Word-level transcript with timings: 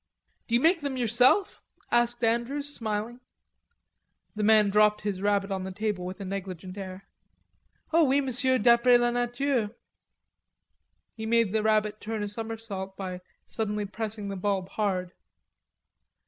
"Do 0.47 0.55
you 0.55 0.61
make 0.61 0.81
them 0.81 0.97
yourself?" 0.97 1.61
asked 1.91 2.23
Andrews, 2.23 2.67
smiling. 2.73 3.19
The 4.35 4.41
man 4.41 4.71
dropped 4.71 5.01
his 5.01 5.21
rabbit 5.21 5.51
on 5.51 5.63
the 5.63 5.71
table 5.71 6.07
with 6.07 6.19
a 6.19 6.25
negligent 6.25 6.75
air. 6.75 7.07
"Oh, 7.93 8.05
oui, 8.05 8.19
Monsieur, 8.19 8.57
d'apres 8.57 8.97
la 8.99 9.11
nature." 9.11 9.75
He 11.13 11.27
made 11.27 11.51
the 11.51 11.61
rabbit 11.61 12.01
turn 12.01 12.23
a 12.23 12.27
somersault 12.27 12.97
by 12.97 13.21
suddenly 13.45 13.85
pressing 13.85 14.29
the 14.29 14.35
bulb 14.35 14.69
hard. 14.69 15.13